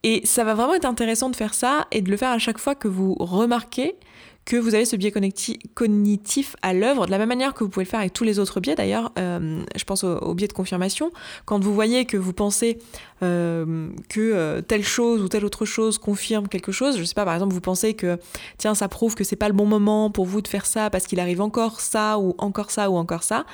Et 0.02 0.24
ça 0.24 0.44
va 0.44 0.54
vraiment 0.54 0.74
être 0.74 0.86
intéressant 0.86 1.30
de 1.30 1.36
faire 1.36 1.54
ça 1.54 1.86
et 1.90 2.00
de 2.00 2.10
le 2.10 2.16
faire 2.16 2.30
à 2.30 2.38
chaque 2.38 2.58
fois 2.58 2.74
que 2.74 2.88
vous 2.88 3.14
remarquez 3.14 3.96
que 4.46 4.56
vous 4.56 4.74
avez 4.74 4.84
ce 4.84 4.96
biais 4.96 5.12
cognitif 5.74 6.56
à 6.62 6.72
l'œuvre, 6.72 7.06
de 7.06 7.10
la 7.10 7.18
même 7.18 7.28
manière 7.28 7.54
que 7.54 7.62
vous 7.62 7.70
pouvez 7.70 7.84
le 7.84 7.90
faire 7.90 8.00
avec 8.00 8.12
tous 8.12 8.24
les 8.24 8.38
autres 8.38 8.58
biais 8.58 8.74
d'ailleurs, 8.74 9.12
euh, 9.18 9.62
je 9.76 9.84
pense 9.84 10.02
au, 10.02 10.34
biais 10.34 10.48
de 10.48 10.52
confirmation, 10.52 11.12
quand 11.44 11.62
vous 11.62 11.74
voyez 11.74 12.04
que 12.04 12.16
vous 12.16 12.32
pensez 12.32 12.78
euh, 13.22 13.90
que 14.08 14.20
euh, 14.20 14.60
telle 14.62 14.82
chose 14.82 15.22
ou 15.22 15.28
telle 15.28 15.44
autre 15.44 15.66
chose 15.66 15.98
confirme 15.98 16.48
quelque 16.48 16.72
chose, 16.72 16.98
je 16.98 17.04
sais 17.04 17.14
pas, 17.14 17.24
par 17.24 17.34
exemple 17.34 17.52
vous 17.52 17.60
pensez 17.60 17.94
que 17.94 18.18
tiens 18.58 18.74
ça 18.74 18.88
prouve 18.88 19.14
que 19.14 19.24
c'est 19.24 19.36
pas 19.36 19.48
le 19.48 19.54
bon 19.54 19.66
moment 19.66 20.10
pour 20.10 20.24
vous 20.24 20.40
de 20.40 20.48
faire 20.48 20.66
ça 20.66 20.90
parce 20.90 21.06
qu'il 21.06 21.20
arrive 21.20 21.42
encore 21.42 21.80
ça 21.80 22.18
ou 22.18 22.34
encore 22.38 22.70
ça 22.70 22.90
ou 22.90 22.96
encore 22.96 23.22
ça, 23.22 23.44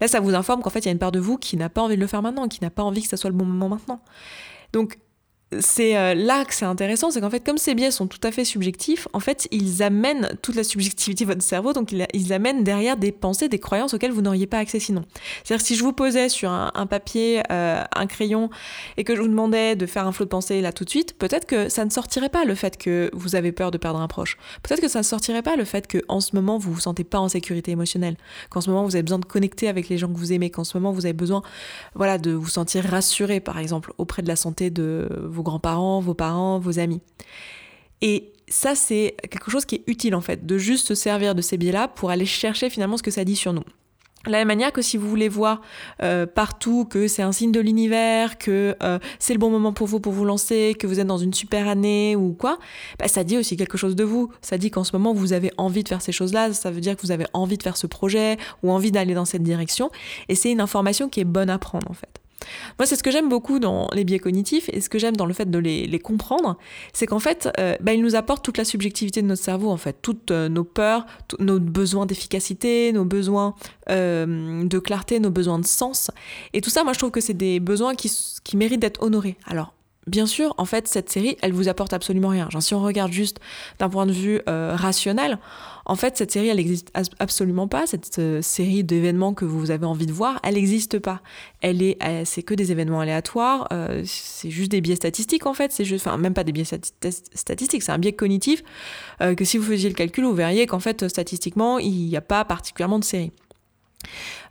là 0.00 0.08
ça 0.08 0.20
vous 0.20 0.34
informe 0.34 0.62
qu'en 0.62 0.70
fait 0.70 0.80
il 0.80 0.86
y 0.86 0.88
a 0.88 0.92
une 0.92 0.98
part 0.98 1.12
de 1.12 1.20
vous 1.20 1.36
qui 1.36 1.56
n'a 1.56 1.68
pas 1.68 1.82
envie 1.82 1.96
de 1.96 2.00
le 2.00 2.06
faire 2.06 2.22
maintenant, 2.22 2.48
qui 2.48 2.62
n'a 2.62 2.70
pas 2.70 2.84
envie 2.84 3.02
que 3.02 3.08
ça 3.08 3.16
soit 3.16 3.30
le 3.30 3.36
bon 3.36 3.44
moment 3.44 3.68
maintenant. 3.68 4.00
Donc 4.72 4.98
c'est 5.60 5.96
euh, 5.96 6.14
là 6.14 6.44
que 6.44 6.52
c'est 6.52 6.66
intéressant, 6.66 7.10
c'est 7.10 7.20
qu'en 7.20 7.30
fait, 7.30 7.44
comme 7.44 7.56
ces 7.56 7.74
biais 7.74 7.90
sont 7.90 8.06
tout 8.06 8.20
à 8.22 8.30
fait 8.30 8.44
subjectifs, 8.44 9.08
en 9.14 9.20
fait, 9.20 9.48
ils 9.50 9.82
amènent 9.82 10.36
toute 10.42 10.54
la 10.54 10.64
subjectivité 10.64 11.24
de 11.24 11.30
votre 11.30 11.42
cerveau, 11.42 11.72
donc 11.72 11.92
ils, 11.92 12.32
amènent 12.32 12.64
derrière 12.64 12.98
des 12.98 13.12
pensées, 13.12 13.48
des 13.48 13.58
croyances 13.58 13.94
auxquelles 13.94 14.12
vous 14.12 14.20
n'auriez 14.20 14.46
pas 14.46 14.58
accès 14.58 14.78
sinon. 14.78 15.04
C'est-à-dire 15.44 15.64
si 15.64 15.74
je 15.74 15.82
vous 15.82 15.94
posais 15.94 16.28
sur 16.28 16.50
un, 16.50 16.86
papier, 16.86 17.42
euh, 17.50 17.82
un 17.96 18.06
crayon, 18.06 18.50
et 18.98 19.04
que 19.04 19.16
je 19.16 19.22
vous 19.22 19.28
demandais 19.28 19.74
de 19.74 19.86
faire 19.86 20.06
un 20.06 20.12
flot 20.12 20.26
de 20.26 20.30
pensée 20.30 20.60
là 20.60 20.72
tout 20.72 20.84
de 20.84 20.90
suite, 20.90 21.16
peut-être 21.16 21.46
que 21.46 21.70
ça 21.70 21.84
ne 21.86 21.90
sortirait 21.90 22.28
pas 22.28 22.44
le 22.44 22.54
fait 22.54 22.76
que 22.76 23.10
vous 23.14 23.34
avez 23.34 23.52
peur 23.52 23.70
de 23.70 23.78
perdre 23.78 24.00
un 24.00 24.08
proche. 24.08 24.36
Peut-être 24.62 24.80
que 24.80 24.88
ça 24.88 24.98
ne 24.98 25.04
sortirait 25.04 25.42
pas 25.42 25.56
le 25.56 25.64
fait 25.64 25.86
que 25.86 25.98
en 26.08 26.20
ce 26.20 26.36
moment 26.36 26.58
vous 26.58 26.72
vous 26.72 26.80
sentez 26.80 27.04
pas 27.04 27.20
en 27.20 27.28
sécurité 27.28 27.70
émotionnelle, 27.70 28.16
qu'en 28.50 28.60
ce 28.60 28.68
moment 28.68 28.84
vous 28.84 28.96
avez 28.96 29.02
besoin 29.02 29.18
de 29.18 29.24
connecter 29.24 29.68
avec 29.68 29.88
les 29.88 29.96
gens 29.96 30.08
que 30.08 30.18
vous 30.18 30.32
aimez, 30.32 30.50
qu'en 30.50 30.64
ce 30.64 30.76
moment 30.76 30.92
vous 30.92 31.06
avez 31.06 31.14
besoin, 31.14 31.42
voilà, 31.94 32.18
de 32.18 32.32
vous 32.32 32.48
sentir 32.48 32.84
rassuré, 32.84 33.40
par 33.40 33.58
exemple, 33.58 33.94
auprès 33.96 34.20
de 34.22 34.28
la 34.28 34.36
santé 34.36 34.68
de 34.68 35.08
vos 35.38 35.44
grands-parents, 35.44 36.00
vos 36.00 36.14
parents, 36.14 36.58
vos 36.58 36.78
amis. 36.78 37.00
Et 38.02 38.32
ça, 38.48 38.74
c'est 38.74 39.16
quelque 39.30 39.50
chose 39.50 39.64
qui 39.64 39.76
est 39.76 39.82
utile 39.86 40.14
en 40.14 40.20
fait, 40.20 40.44
de 40.44 40.58
juste 40.58 40.88
se 40.88 40.94
servir 40.94 41.34
de 41.34 41.42
ces 41.42 41.56
biais-là 41.56 41.88
pour 41.88 42.10
aller 42.10 42.26
chercher 42.26 42.70
finalement 42.70 42.96
ce 42.96 43.02
que 43.02 43.10
ça 43.10 43.24
dit 43.24 43.36
sur 43.36 43.52
nous. 43.52 43.64
De 44.26 44.32
la 44.32 44.38
même 44.38 44.48
manière 44.48 44.72
que 44.72 44.82
si 44.82 44.96
vous 44.96 45.08
voulez 45.08 45.28
voir 45.28 45.62
euh, 46.02 46.26
partout 46.26 46.84
que 46.84 47.06
c'est 47.06 47.22
un 47.22 47.30
signe 47.30 47.52
de 47.52 47.60
l'univers, 47.60 48.36
que 48.36 48.74
euh, 48.82 48.98
c'est 49.20 49.32
le 49.32 49.38
bon 49.38 49.48
moment 49.48 49.72
pour 49.72 49.86
vous 49.86 50.00
pour 50.00 50.12
vous 50.12 50.24
lancer, 50.24 50.74
que 50.78 50.88
vous 50.88 50.98
êtes 50.98 51.06
dans 51.06 51.18
une 51.18 51.32
super 51.32 51.68
année 51.68 52.16
ou 52.16 52.32
quoi, 52.32 52.58
bah, 52.98 53.06
ça 53.06 53.22
dit 53.22 53.38
aussi 53.38 53.56
quelque 53.56 53.78
chose 53.78 53.94
de 53.94 54.02
vous. 54.02 54.30
Ça 54.42 54.58
dit 54.58 54.72
qu'en 54.72 54.82
ce 54.82 54.94
moment 54.94 55.14
vous 55.14 55.32
avez 55.32 55.52
envie 55.56 55.84
de 55.84 55.88
faire 55.88 56.02
ces 56.02 56.12
choses-là, 56.12 56.52
ça 56.52 56.72
veut 56.72 56.80
dire 56.80 56.96
que 56.96 57.02
vous 57.02 57.12
avez 57.12 57.26
envie 57.32 57.58
de 57.58 57.62
faire 57.62 57.76
ce 57.76 57.86
projet 57.86 58.38
ou 58.64 58.72
envie 58.72 58.90
d'aller 58.90 59.14
dans 59.14 59.24
cette 59.24 59.44
direction. 59.44 59.90
Et 60.28 60.34
c'est 60.34 60.50
une 60.50 60.60
information 60.60 61.08
qui 61.08 61.20
est 61.20 61.24
bonne 61.24 61.48
à 61.48 61.58
prendre 61.58 61.88
en 61.88 61.94
fait. 61.94 62.20
Moi, 62.78 62.86
c'est 62.86 62.96
ce 62.96 63.02
que 63.02 63.10
j'aime 63.10 63.28
beaucoup 63.28 63.58
dans 63.58 63.88
les 63.92 64.04
biais 64.04 64.18
cognitifs 64.18 64.68
et 64.72 64.80
ce 64.80 64.88
que 64.88 64.98
j'aime 64.98 65.16
dans 65.16 65.26
le 65.26 65.34
fait 65.34 65.50
de 65.50 65.58
les, 65.58 65.98
comprendre, 65.98 66.56
c'est 66.92 67.06
qu'en 67.06 67.18
fait, 67.18 67.48
euh, 67.58 67.76
bah, 67.80 67.92
ils 67.92 68.02
nous 68.02 68.14
apportent 68.14 68.44
toute 68.44 68.56
la 68.56 68.64
subjectivité 68.64 69.20
de 69.20 69.26
notre 69.26 69.42
cerveau, 69.42 69.70
en 69.70 69.76
fait, 69.76 69.96
toutes 70.00 70.30
euh, 70.30 70.48
nos 70.48 70.64
peurs, 70.64 71.06
nos 71.40 71.58
besoins 71.58 72.06
d'efficacité, 72.06 72.92
nos 72.92 73.04
besoins 73.04 73.54
euh, 73.90 74.64
de 74.64 74.78
clarté, 74.78 75.18
nos 75.18 75.30
besoins 75.30 75.58
de 75.58 75.66
sens. 75.66 76.10
Et 76.52 76.60
tout 76.60 76.70
ça, 76.70 76.84
moi, 76.84 76.92
je 76.92 76.98
trouve 76.98 77.10
que 77.10 77.20
c'est 77.20 77.34
des 77.34 77.58
besoins 77.58 77.94
qui, 77.94 78.12
qui 78.44 78.56
méritent 78.56 78.80
d'être 78.80 79.02
honorés. 79.02 79.36
Alors, 79.44 79.74
Bien 80.08 80.26
sûr, 80.26 80.54
en 80.58 80.64
fait, 80.64 80.88
cette 80.88 81.10
série, 81.10 81.36
elle 81.42 81.52
vous 81.52 81.68
apporte 81.68 81.92
absolument 81.92 82.28
rien. 82.28 82.48
Genre, 82.50 82.62
si 82.62 82.74
on 82.74 82.82
regarde 82.82 83.12
juste 83.12 83.38
d'un 83.78 83.88
point 83.88 84.06
de 84.06 84.12
vue 84.12 84.40
rationnel, 84.46 85.38
en 85.88 85.96
fait, 85.96 86.18
cette 86.18 86.30
série, 86.30 86.48
elle 86.48 86.58
n'existe 86.58 86.92
absolument 87.18 87.66
pas. 87.66 87.86
Cette 87.86 88.18
euh, 88.18 88.42
série 88.42 88.84
d'événements 88.84 89.32
que 89.32 89.46
vous 89.46 89.70
avez 89.70 89.86
envie 89.86 90.04
de 90.04 90.12
voir, 90.12 90.38
elle 90.42 90.54
n'existe 90.54 90.98
pas. 90.98 91.22
Elle 91.62 91.82
est, 91.82 91.96
c'est 92.26 92.42
que 92.42 92.52
des 92.52 92.70
événements 92.70 93.00
aléatoires. 93.00 93.68
Euh, 93.72 94.02
c'est 94.04 94.50
juste 94.50 94.70
des 94.70 94.82
biais 94.82 94.96
statistiques 94.96 95.46
en 95.46 95.54
fait. 95.54 95.72
C'est 95.72 95.86
juste, 95.86 96.06
enfin, 96.06 96.18
même 96.18 96.34
pas 96.34 96.44
des 96.44 96.52
biais 96.52 96.64
statistiques. 96.66 97.82
C'est 97.82 97.92
un 97.92 97.98
biais 97.98 98.12
cognitif 98.12 98.62
euh, 99.22 99.34
que 99.34 99.46
si 99.46 99.56
vous 99.56 99.64
faisiez 99.64 99.88
le 99.88 99.94
calcul, 99.94 100.24
vous 100.24 100.34
verriez 100.34 100.66
qu'en 100.66 100.78
fait, 100.78 101.08
statistiquement, 101.08 101.78
il 101.78 102.06
n'y 102.06 102.16
a 102.18 102.20
pas 102.20 102.44
particulièrement 102.44 102.98
de 102.98 103.04
série. 103.04 103.32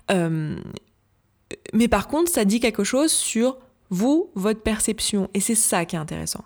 mais 0.10 1.88
par 1.88 2.08
contre, 2.08 2.32
ça 2.32 2.46
dit 2.46 2.60
quelque 2.60 2.84
chose 2.84 3.12
sur 3.12 3.58
vous, 3.90 4.30
votre 4.36 4.62
perception. 4.62 5.30
Et 5.34 5.40
c'est 5.40 5.56
ça 5.56 5.86
qui 5.86 5.96
est 5.96 6.00
intéressant. 6.00 6.44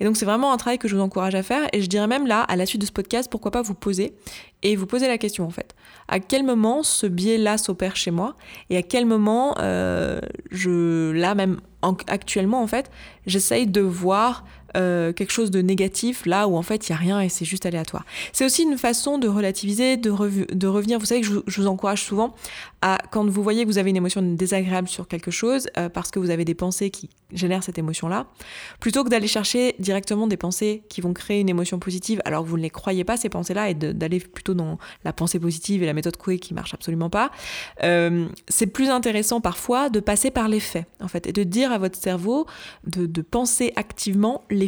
Et 0.00 0.04
donc 0.04 0.16
c'est 0.16 0.24
vraiment 0.24 0.52
un 0.52 0.56
travail 0.56 0.78
que 0.78 0.88
je 0.88 0.96
vous 0.96 1.02
encourage 1.02 1.34
à 1.34 1.42
faire 1.42 1.68
et 1.72 1.82
je 1.82 1.86
dirais 1.86 2.06
même 2.06 2.26
là, 2.26 2.42
à 2.42 2.56
la 2.56 2.66
suite 2.66 2.80
de 2.80 2.86
ce 2.86 2.92
podcast, 2.92 3.30
pourquoi 3.30 3.50
pas 3.50 3.62
vous 3.62 3.74
poser 3.74 4.14
et 4.62 4.76
vous 4.76 4.86
poser 4.86 5.06
la 5.06 5.18
question 5.18 5.46
en 5.46 5.50
fait. 5.50 5.74
À 6.08 6.20
quel 6.20 6.44
moment 6.44 6.82
ce 6.82 7.06
biais-là 7.06 7.58
s'opère 7.58 7.96
chez 7.96 8.10
moi 8.10 8.36
et 8.68 8.76
à 8.76 8.82
quel 8.82 9.06
moment 9.06 9.54
euh, 9.58 10.20
je, 10.50 11.12
là 11.12 11.34
même 11.34 11.60
actuellement 12.08 12.62
en 12.62 12.66
fait, 12.66 12.90
j'essaye 13.26 13.66
de 13.66 13.80
voir 13.80 14.44
euh, 14.76 15.12
quelque 15.12 15.32
chose 15.32 15.50
de 15.50 15.60
négatif 15.62 16.26
là 16.26 16.46
où 16.46 16.56
en 16.56 16.62
fait 16.62 16.88
il 16.88 16.90
y 16.90 16.94
a 16.94 16.98
rien 16.98 17.20
et 17.20 17.28
c'est 17.28 17.44
juste 17.44 17.66
aléatoire. 17.66 18.04
C'est 18.32 18.44
aussi 18.44 18.62
une 18.62 18.78
façon 18.78 19.18
de 19.18 19.28
relativiser, 19.28 19.96
de, 19.96 20.10
de 20.52 20.66
revenir. 20.66 20.98
Vous 20.98 21.06
savez 21.06 21.20
que 21.20 21.26
je, 21.26 21.60
vous 21.60 21.66
encourage 21.66 22.02
souvent 22.02 22.34
à 22.82 22.98
quand 23.10 23.28
vous 23.28 23.42
voyez 23.42 23.64
que 23.64 23.68
vous 23.68 23.78
avez 23.78 23.90
une 23.90 23.96
émotion 23.96 24.22
désagréable 24.22 24.88
sur 24.88 25.08
quelque 25.08 25.30
chose 25.30 25.68
euh, 25.76 25.88
parce 25.88 26.10
que 26.10 26.18
vous 26.18 26.30
avez 26.30 26.44
des 26.44 26.54
pensées 26.54 26.90
qui 26.90 27.10
génèrent 27.32 27.62
cette 27.62 27.78
émotion 27.78 28.08
là, 28.08 28.26
plutôt 28.80 29.04
que 29.04 29.08
d'aller 29.08 29.26
chercher 29.26 29.74
directement 29.78 30.26
des 30.26 30.36
pensées 30.36 30.82
qui 30.88 31.00
vont 31.00 31.12
créer 31.12 31.40
une 31.40 31.48
émotion 31.48 31.78
positive 31.78 32.20
alors 32.24 32.44
que 32.44 32.48
vous 32.48 32.56
ne 32.56 32.62
les 32.62 32.70
croyez 32.70 33.04
pas 33.04 33.16
ces 33.16 33.28
pensées 33.28 33.54
là 33.54 33.70
et 33.70 33.74
d'aller 33.74 34.20
plutôt 34.20 34.54
dans 34.54 34.78
la 35.04 35.12
pensée 35.12 35.38
positive 35.38 35.82
et 35.82 35.86
la 35.86 35.92
méthode 35.92 36.16
Coué 36.16 36.38
qui 36.38 36.54
marche 36.54 36.74
absolument 36.74 37.10
pas. 37.10 37.30
Euh, 37.82 38.26
c'est 38.48 38.66
plus 38.66 38.88
intéressant 38.90 39.40
parfois 39.40 39.90
de 39.90 40.00
passer 40.00 40.30
par 40.30 40.48
les 40.48 40.60
faits 40.60 40.86
en 41.00 41.08
fait 41.08 41.26
et 41.26 41.32
de 41.32 41.42
dire 41.42 41.72
à 41.72 41.78
votre 41.78 41.98
cerveau 41.98 42.46
de, 42.86 43.06
de 43.06 43.22
penser 43.22 43.72
activement 43.76 44.44
les 44.50 44.59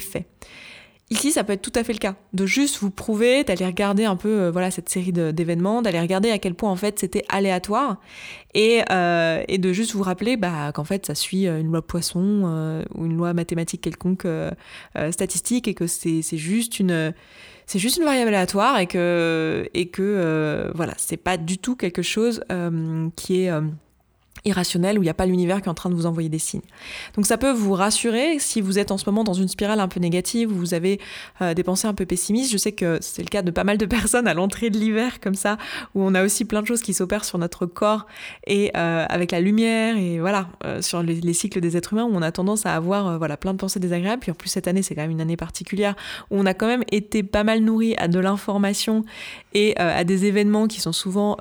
Ici, 1.12 1.30
ça 1.30 1.44
peut 1.44 1.52
être 1.52 1.61
tout 1.61 1.78
à 1.78 1.84
fait 1.84 1.92
le 1.92 1.99
cas, 1.99 2.14
de 2.32 2.46
juste 2.46 2.78
vous 2.78 2.90
prouver, 2.90 3.44
d'aller 3.44 3.66
regarder 3.66 4.06
un 4.06 4.16
peu 4.16 4.30
euh, 4.30 4.50
voilà 4.50 4.70
cette 4.70 4.88
série 4.88 5.12
d'événements, 5.12 5.82
d'aller 5.82 6.00
regarder 6.00 6.30
à 6.30 6.38
quel 6.38 6.54
point 6.54 6.70
en 6.70 6.76
fait 6.76 6.99
c'était 6.99 7.22
aléatoire. 7.28 8.00
Et, 8.54 8.80
euh, 8.90 9.44
de 9.44 9.72
juste 9.75 9.92
vous 9.92 10.02
rappeler 10.02 10.38
bah, 10.38 10.72
qu'en 10.72 10.84
fait 10.84 11.04
ça 11.04 11.14
suit 11.14 11.46
euh, 11.46 11.61
une 11.61 11.70
loi 11.70 11.82
poisson 11.82 12.82
ou 12.94 13.04
une 13.04 13.18
loi 13.18 13.34
mathématique 13.34 13.82
quelconque 13.82 14.26
statistique 15.11 15.68
et 15.68 15.75
que 15.75 15.87
c'est 15.87 16.22
juste 16.32 16.80
une 16.80 17.12
c'est 17.66 17.78
juste 17.78 17.99
une 17.99 18.04
variable 18.04 18.28
aléatoire 18.28 18.78
et 18.78 18.87
que 18.87 19.68
et 19.75 19.88
que 19.88 20.70
voilà 20.75 20.94
c'est 20.96 21.18
pas 21.18 21.37
du 21.37 21.58
tout 21.58 21.76
quelque 21.76 22.02
chose 22.02 22.42
qui 23.16 23.42
est 23.42 23.50
irrationnel 24.44 24.99
où 24.99 25.02
il 25.02 25.06
n'y 25.06 25.11
a 25.11 25.14
pas 25.14 25.26
l'univers 25.26 25.61
qui 25.61 25.66
est 25.66 25.70
en 25.70 25.75
train 25.75 25.90
de 25.90 25.94
vous 25.94 26.06
envoyer 26.06 26.28
des 26.28 26.38
signes. 26.38 26.62
Donc 27.14 27.26
ça 27.26 27.38
peut 27.38 27.52
vous 27.52 27.75
rassurer 27.75 28.38
si 28.38 28.61
vous 28.61 28.78
êtes 28.78 28.90
en 28.90 28.99
ce 28.99 29.04
moment 29.06 29.25
dans 29.25 29.34
une 29.34 29.49
spirale 29.49 29.80
un 29.80 29.88
peu 29.88 30.00
négative, 30.00 30.50
où 30.50 30.54
vous 30.54 30.75
avez 30.75 31.00
euh, 31.40 31.54
des 31.54 31.62
pensées 31.62 31.87
un 31.87 31.94
peu 31.94 32.06
pessimistes. 32.06 32.50
Je 32.52 32.58
sais 32.58 32.72
que 32.72 32.99
c'est 33.00 33.22
le 33.22 33.28
cas 33.28 33.42
de 33.42 33.50
pas 33.50 33.64
mal 33.64 33.78
de 33.78 33.87
personnes 33.92 34.26
à 34.26 34.34
l'entrée 34.34 34.70
de 34.70 34.78
l'hiver 34.78 35.20
comme 35.20 35.34
ça, 35.34 35.58
où 35.94 36.02
on 36.02 36.14
a 36.14 36.25
aussi 36.25 36.44
plein 36.44 36.62
de 36.62 36.66
choses 36.66 36.82
qui 36.82 36.94
s'opèrent 36.94 37.25
sur 37.25 37.38
notre 37.38 37.66
corps 37.66 38.06
et 38.46 38.72
euh, 38.76 39.06
avec 39.08 39.30
la 39.30 39.40
lumière 39.40 39.96
et 39.96 40.18
voilà, 40.18 40.49
euh, 40.64 40.82
sur 40.82 41.02
les, 41.02 41.32
cycles 41.32 41.61
des 41.61 41.76
êtres 41.76 41.92
humains, 41.92 42.04
où 42.04 42.14
on 42.14 42.22
a 42.22 42.32
tendance 42.32 42.66
à 42.66 42.75
avoir 42.75 43.18
voilà 43.18 43.37
plein 43.37 43.52
de 43.52 43.58
pensées 43.58 43.80
désagréables. 43.80 44.20
Puis 44.20 44.30
en 44.30 44.34
plus 44.34 44.49
cette 44.49 44.68
année, 44.68 44.82
c'est 44.82 44.94
quand 44.94 45.02
même 45.02 45.11
une 45.11 45.20
année 45.20 45.37
particulière 45.37 45.94
où 46.30 46.38
on 46.38 46.46
a 46.46 46.54
quand 46.54 46.66
même 46.66 46.84
été 46.90 47.22
pas 47.22 47.44
mal 47.44 47.61
nourri 47.61 47.94
à 47.96 48.08
de 48.08 48.18
l'information 48.18 49.04
et 49.54 49.76
à 49.78 50.04
des 50.04 50.26
événements 50.26 50.66
qui 50.66 50.80
sont 50.80 50.92
souvent 50.92 51.37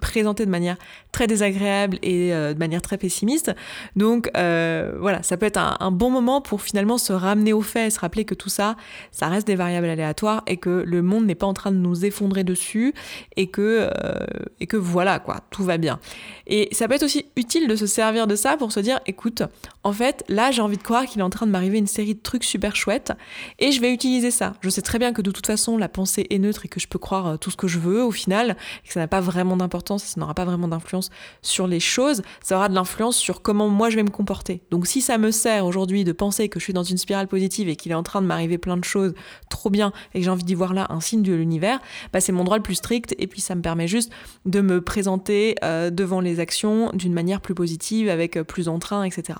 présentés 0.00 0.46
de 0.46 0.50
manière 0.50 0.76
très 1.12 1.26
désagréable 1.26 1.98
et 2.02 2.19
euh, 2.32 2.54
de 2.54 2.58
manière 2.58 2.82
très 2.82 2.98
pessimiste. 2.98 3.52
Donc 3.96 4.30
euh, 4.36 4.92
voilà, 5.00 5.22
ça 5.22 5.36
peut 5.36 5.46
être 5.46 5.58
un, 5.58 5.90
bon 5.90 6.10
moment 6.10 6.40
pour 6.40 6.62
finalement 6.62 6.98
se 6.98 7.12
ramener 7.12 7.52
au 7.52 7.62
fait 7.62 7.86
et 7.86 7.90
se 7.90 7.98
rappeler 7.98 8.24
que 8.24 8.34
tout 8.34 8.48
ça, 8.48 8.76
ça 9.10 9.28
reste 9.28 9.46
des 9.46 9.56
variables 9.56 9.88
aléatoires 9.88 10.42
et 10.46 10.56
que 10.56 10.84
le 10.86 11.02
monde 11.02 11.26
n'est 11.26 11.34
pas 11.34 11.46
en 11.46 11.54
train 11.54 11.72
de 11.72 11.76
nous 11.76 12.04
effondrer 12.04 12.44
dessus 12.44 12.94
et 13.36 13.48
que, 13.48 13.88
euh, 13.90 14.26
et 14.60 14.66
que 14.66 14.76
voilà 14.76 15.18
quoi, 15.18 15.40
tout 15.50 15.64
va 15.64 15.78
bien. 15.78 15.98
Et 16.46 16.68
ça 16.72 16.88
peut 16.88 16.94
être 16.94 17.02
aussi 17.02 17.26
utile 17.36 17.68
de 17.68 17.76
se 17.76 17.86
servir 17.86 18.26
de 18.26 18.36
ça 18.36 18.56
pour 18.56 18.72
se 18.72 18.80
dire, 18.80 19.00
écoute, 19.06 19.42
en 19.84 19.92
fait, 19.92 20.24
là 20.28 20.50
j'ai 20.50 20.62
envie 20.62 20.78
de 20.78 20.82
croire 20.82 21.06
qu'il 21.06 21.20
est 21.20 21.24
en 21.24 21.30
train 21.30 21.46
de 21.46 21.52
m'arriver 21.52 21.78
une 21.78 21.86
série 21.86 22.14
de 22.14 22.20
trucs 22.20 22.44
super 22.44 22.76
chouettes 22.76 23.12
et 23.58 23.72
je 23.72 23.80
vais 23.80 23.92
utiliser 23.92 24.30
ça. 24.30 24.54
Je 24.60 24.70
sais 24.70 24.82
très 24.82 24.98
bien 24.98 25.12
que 25.12 25.22
de 25.22 25.30
toute 25.30 25.46
façon 25.46 25.76
la 25.76 25.88
pensée 25.88 26.26
est 26.30 26.38
neutre 26.38 26.66
et 26.66 26.68
que 26.68 26.80
je 26.80 26.88
peux 26.88 26.98
croire 26.98 27.38
tout 27.38 27.50
ce 27.50 27.56
que 27.56 27.68
je 27.68 27.78
veux 27.78 28.02
au 28.02 28.10
final, 28.10 28.56
et 28.84 28.88
que 28.88 28.92
ça 28.92 29.00
n'a 29.00 29.08
pas 29.08 29.20
vraiment 29.20 29.56
d'importance, 29.56 30.04
ça 30.04 30.20
n'aura 30.20 30.34
pas 30.34 30.44
vraiment 30.44 30.68
d'influence 30.68 31.10
sur 31.42 31.66
les 31.66 31.80
choses, 31.80 32.09
ça 32.42 32.56
aura 32.56 32.68
de 32.68 32.74
l'influence 32.74 33.16
sur 33.16 33.42
comment 33.42 33.68
moi 33.68 33.90
je 33.90 33.96
vais 33.96 34.02
me 34.02 34.10
comporter. 34.10 34.62
Donc 34.70 34.86
si 34.86 35.00
ça 35.00 35.18
me 35.18 35.30
sert 35.30 35.66
aujourd'hui 35.66 36.04
de 36.04 36.12
penser 36.12 36.48
que 36.48 36.58
je 36.58 36.64
suis 36.64 36.72
dans 36.72 36.82
une 36.82 36.98
spirale 36.98 37.28
positive 37.28 37.68
et 37.68 37.76
qu'il 37.76 37.92
est 37.92 37.96
en 37.96 38.02
train 38.02 38.22
de 38.22 38.26
m'arriver 38.26 38.58
plein 38.58 38.76
de 38.76 38.84
choses 38.84 39.14
trop 39.48 39.70
bien 39.70 39.92
et 40.14 40.20
que 40.20 40.24
j'ai 40.24 40.30
envie 40.30 40.44
d'y 40.44 40.54
voir 40.54 40.74
là 40.74 40.86
un 40.90 41.00
signe 41.00 41.22
de 41.22 41.32
l'univers, 41.32 41.80
bah 42.12 42.20
c'est 42.20 42.32
mon 42.32 42.44
droit 42.44 42.56
le 42.56 42.62
plus 42.62 42.76
strict 42.76 43.14
et 43.18 43.26
puis 43.26 43.40
ça 43.40 43.54
me 43.54 43.62
permet 43.62 43.88
juste 43.88 44.10
de 44.46 44.60
me 44.60 44.80
présenter 44.80 45.56
euh, 45.64 45.90
devant 45.90 46.20
les 46.20 46.40
actions 46.40 46.90
d'une 46.94 47.12
manière 47.12 47.40
plus 47.40 47.54
positive, 47.54 48.08
avec 48.08 48.36
euh, 48.36 48.44
plus 48.44 48.66
d'entrain, 48.66 49.04
etc. 49.04 49.38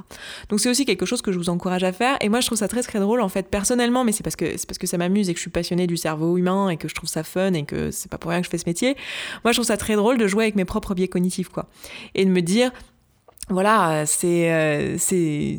Donc 0.48 0.60
c'est 0.60 0.68
aussi 0.68 0.84
quelque 0.84 1.06
chose 1.06 1.22
que 1.22 1.32
je 1.32 1.38
vous 1.38 1.48
encourage 1.48 1.84
à 1.84 1.92
faire 1.92 2.16
et 2.20 2.28
moi 2.28 2.40
je 2.40 2.46
trouve 2.46 2.58
ça 2.58 2.68
très 2.68 2.82
très 2.82 3.00
drôle 3.00 3.20
en 3.20 3.28
fait 3.28 3.48
personnellement, 3.48 4.04
mais 4.04 4.12
c'est 4.12 4.22
parce 4.22 4.36
que 4.36 4.56
c'est 4.56 4.66
parce 4.66 4.78
que 4.78 4.86
ça 4.86 4.98
m'amuse 4.98 5.28
et 5.28 5.32
que 5.32 5.38
je 5.38 5.42
suis 5.42 5.50
passionnée 5.50 5.86
du 5.86 5.96
cerveau 5.96 6.36
humain 6.36 6.68
et 6.68 6.76
que 6.76 6.88
je 6.88 6.94
trouve 6.94 7.08
ça 7.08 7.22
fun 7.22 7.52
et 7.54 7.64
que 7.64 7.90
c'est 7.90 8.10
pas 8.10 8.18
pour 8.18 8.30
rien 8.30 8.40
que 8.40 8.46
je 8.46 8.50
fais 8.50 8.58
ce 8.58 8.66
métier. 8.66 8.96
Moi 9.44 9.52
je 9.52 9.56
trouve 9.56 9.66
ça 9.66 9.76
très 9.76 9.96
drôle 9.96 10.18
de 10.18 10.26
jouer 10.26 10.44
avec 10.44 10.56
mes 10.56 10.64
propres 10.64 10.94
biais 10.94 11.08
cognitifs 11.08 11.48
quoi. 11.48 11.66
Et 12.14 12.24
de 12.24 12.30
me 12.30 12.42
dire, 12.42 12.59
voilà, 13.50 14.06
c'est 14.06 14.52
euh, 14.52 14.96
c'est 14.98 15.58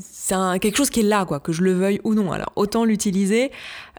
quelque 0.62 0.78
chose 0.78 0.90
qui 0.90 1.02
est 1.02 1.04
là, 1.04 1.26
quoi, 1.26 1.40
que 1.40 1.52
je 1.52 1.62
le 1.62 1.74
veuille 1.74 2.00
ou 2.04 2.14
non. 2.14 2.32
Alors 2.32 2.52
autant 2.56 2.86
l'utiliser 2.86 3.52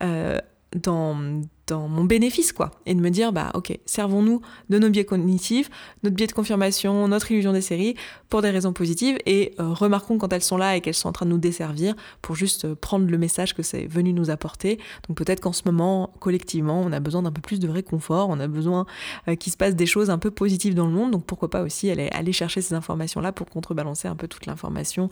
euh, 0.02 0.38
dans 0.75 1.42
dans 1.66 1.88
mon 1.88 2.04
bénéfice, 2.04 2.52
quoi. 2.52 2.71
Et 2.87 2.95
de 2.95 3.00
me 3.00 3.11
dire, 3.11 3.33
bah, 3.33 3.50
ok, 3.54 3.78
servons-nous 3.87 4.40
de 4.69 4.78
nos 4.78 4.90
biais 4.90 5.04
cognitifs, 5.04 5.71
notre 6.02 6.16
biais 6.16 6.26
de 6.26 6.33
confirmation, 6.33 7.07
notre 7.09 7.31
illusion 7.31 7.52
des 7.52 7.61
séries, 7.61 7.95
pour 8.28 8.42
des 8.42 8.50
raisons 8.50 8.73
positives, 8.73 9.19
et 9.26 9.54
euh, 9.61 9.73
remarquons 9.73 10.19
quand 10.19 10.33
elles 10.33 10.42
sont 10.42 10.57
là 10.57 10.76
et 10.76 10.81
qu'elles 10.81 10.95
sont 10.95 11.09
en 11.09 11.12
train 11.12 11.26
de 11.26 11.31
nous 11.31 11.38
desservir 11.38 11.95
pour 12.21 12.35
juste 12.35 12.64
euh, 12.64 12.75
prendre 12.75 13.09
le 13.09 13.19
message 13.19 13.54
que 13.54 13.62
c'est 13.62 13.87
venu 13.87 14.12
nous 14.12 14.31
apporter. 14.31 14.78
Donc 15.09 15.16
peut-être 15.16 15.40
qu'en 15.40 15.52
ce 15.52 15.62
moment, 15.66 16.12
collectivement, 16.21 16.81
on 16.81 16.92
a 16.92 17.00
besoin 17.00 17.23
d'un 17.23 17.33
peu 17.33 17.42
plus 17.42 17.61
de 17.61 17.69
réconfort, 17.69 18.28
on 18.28 18.40
a 18.40 18.49
besoin 18.49 18.87
euh, 19.28 19.37
qu'il 19.37 19.52
se 19.52 19.57
passe 19.57 19.76
des 19.76 19.87
choses 19.87 20.11
un 20.11 20.19
peu 20.19 20.31
positives 20.31 20.75
dans 20.75 20.87
le 20.87 20.92
monde, 20.92 21.12
donc 21.12 21.25
pourquoi 21.25 21.50
pas 21.50 21.62
aussi 21.62 21.90
aller, 21.90 22.09
aller 22.12 22.33
chercher 22.33 22.61
ces 22.61 22.75
informations-là 22.75 23.33
pour 23.33 23.49
contrebalancer 23.49 24.09
un 24.09 24.16
peu 24.16 24.28
toute 24.28 24.47
l'information 24.47 25.11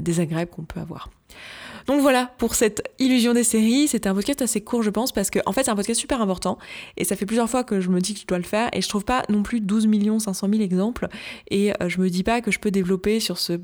désagréable 0.00 0.50
qu'on 0.50 0.64
peut 0.64 0.80
avoir. 0.80 1.10
Donc 1.86 2.00
voilà 2.00 2.30
pour 2.38 2.54
cette 2.54 2.82
illusion 2.98 3.34
des 3.34 3.44
séries. 3.44 3.88
C'était 3.88 4.08
un 4.08 4.14
podcast 4.14 4.42
assez 4.42 4.60
court, 4.60 4.82
je 4.82 4.90
pense, 4.90 5.12
parce 5.12 5.30
que 5.30 5.38
en 5.46 5.52
fait, 5.52 5.64
c'est 5.64 5.70
un 5.70 5.76
podcast 5.76 6.00
super 6.00 6.20
important 6.20 6.58
et 6.96 7.04
ça 7.04 7.16
fait 7.16 7.26
plusieurs 7.26 7.48
fois 7.50 7.64
que 7.64 7.80
je 7.80 7.88
me 7.88 8.00
dis 8.00 8.14
que 8.14 8.20
je 8.20 8.26
dois 8.26 8.38
le 8.38 8.44
faire 8.44 8.68
et 8.72 8.80
je 8.80 8.88
trouve 8.88 9.04
pas 9.04 9.22
non 9.28 9.42
plus 9.42 9.60
12 9.60 9.88
500 10.20 10.48
000 10.48 10.62
exemples 10.62 11.08
et 11.50 11.72
euh, 11.72 11.88
je 11.88 12.00
me 12.00 12.08
dis 12.08 12.22
pas 12.22 12.40
que 12.40 12.50
je 12.50 12.58
peux 12.58 12.70
développer 12.70 13.20
sur 13.20 13.38
ce, 13.38 13.58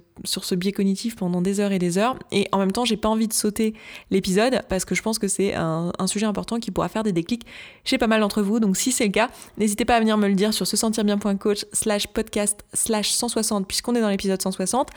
biais 0.54 0.72
cognitif 0.72 1.16
pendant 1.16 1.42
des 1.42 1.60
heures 1.60 1.72
et 1.72 1.78
des 1.78 1.98
heures 1.98 2.18
et 2.32 2.48
en 2.52 2.58
même 2.58 2.72
temps, 2.72 2.84
j'ai 2.84 2.96
pas 2.96 3.08
envie 3.08 3.28
de 3.28 3.32
sauter 3.32 3.74
l'épisode 4.10 4.62
parce 4.68 4.84
que 4.84 4.94
je 4.94 5.02
pense 5.02 5.18
que 5.18 5.28
c'est 5.28 5.54
un, 5.54 5.92
sujet 6.06 6.26
important 6.26 6.58
qui 6.58 6.70
pourra 6.70 6.88
faire 6.88 7.02
des 7.02 7.12
déclics 7.12 7.44
chez 7.84 7.98
pas 7.98 8.06
mal 8.06 8.20
d'entre 8.20 8.40
vous. 8.40 8.60
Donc 8.60 8.76
si 8.76 8.92
c'est 8.92 9.04
le 9.04 9.12
cas, 9.12 9.28
n'hésitez 9.58 9.84
pas 9.84 9.96
à 9.96 10.00
venir 10.00 10.16
me 10.16 10.26
le 10.26 10.34
dire 10.34 10.54
sur 10.54 10.66
se 10.66 10.76
sentir 10.76 11.04
bien.coach 11.04 11.66
slash 11.72 12.06
podcast 12.06 12.64
slash 12.72 13.10
160 13.10 13.66
puisqu'on 13.68 13.94
est 13.94 14.00
dans 14.00 14.08
l'épisode 14.08 14.40
160. 14.40 14.88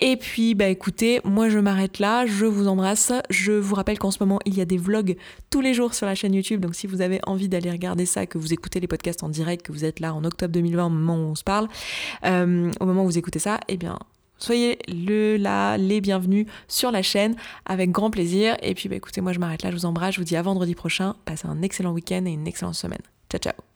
Et 0.00 0.16
puis, 0.16 0.54
bah 0.54 0.68
écoutez, 0.68 1.20
moi 1.24 1.48
je 1.48 1.58
m'arrête 1.58 1.95
là, 1.98 2.26
je 2.26 2.46
vous 2.46 2.68
embrasse. 2.68 3.12
Je 3.30 3.52
vous 3.52 3.74
rappelle 3.74 3.98
qu'en 3.98 4.10
ce 4.10 4.18
moment, 4.20 4.38
il 4.44 4.56
y 4.56 4.60
a 4.60 4.64
des 4.64 4.78
vlogs 4.78 5.16
tous 5.50 5.60
les 5.60 5.74
jours 5.74 5.94
sur 5.94 6.06
la 6.06 6.14
chaîne 6.14 6.34
YouTube. 6.34 6.60
Donc 6.60 6.74
si 6.74 6.86
vous 6.86 7.00
avez 7.00 7.20
envie 7.26 7.48
d'aller 7.48 7.70
regarder 7.70 8.06
ça, 8.06 8.26
que 8.26 8.38
vous 8.38 8.52
écoutez 8.52 8.80
les 8.80 8.88
podcasts 8.88 9.22
en 9.22 9.28
direct, 9.28 9.66
que 9.66 9.72
vous 9.72 9.84
êtes 9.84 10.00
là 10.00 10.14
en 10.14 10.24
octobre 10.24 10.52
2020 10.52 10.86
au 10.86 10.90
moment 10.90 11.16
où 11.16 11.30
on 11.30 11.34
se 11.34 11.44
parle, 11.44 11.68
euh, 12.24 12.70
au 12.80 12.86
moment 12.86 13.02
où 13.04 13.06
vous 13.06 13.18
écoutez 13.18 13.38
ça, 13.38 13.60
eh 13.68 13.76
bien 13.76 13.98
Soyez 14.38 14.78
le, 14.88 15.36
là, 15.36 15.78
les 15.78 16.00
bienvenus 16.00 16.46
sur 16.68 16.90
la 16.90 17.02
chaîne 17.02 17.36
avec 17.64 17.90
grand 17.90 18.10
plaisir. 18.10 18.56
Et 18.62 18.74
puis 18.74 18.88
bah, 18.88 18.96
écoutez, 18.96 19.20
moi 19.20 19.32
je 19.32 19.38
m'arrête 19.38 19.62
là, 19.62 19.70
je 19.70 19.76
vous 19.76 19.86
embrasse, 19.86 20.14
je 20.14 20.20
vous 20.20 20.26
dis 20.26 20.36
à 20.36 20.42
vendredi 20.42 20.74
prochain. 20.74 21.16
Passez 21.24 21.46
un 21.46 21.62
excellent 21.62 21.92
week-end 21.92 22.24
et 22.26 22.32
une 22.32 22.46
excellente 22.46 22.74
semaine. 22.74 23.02
Ciao 23.30 23.40
ciao 23.40 23.75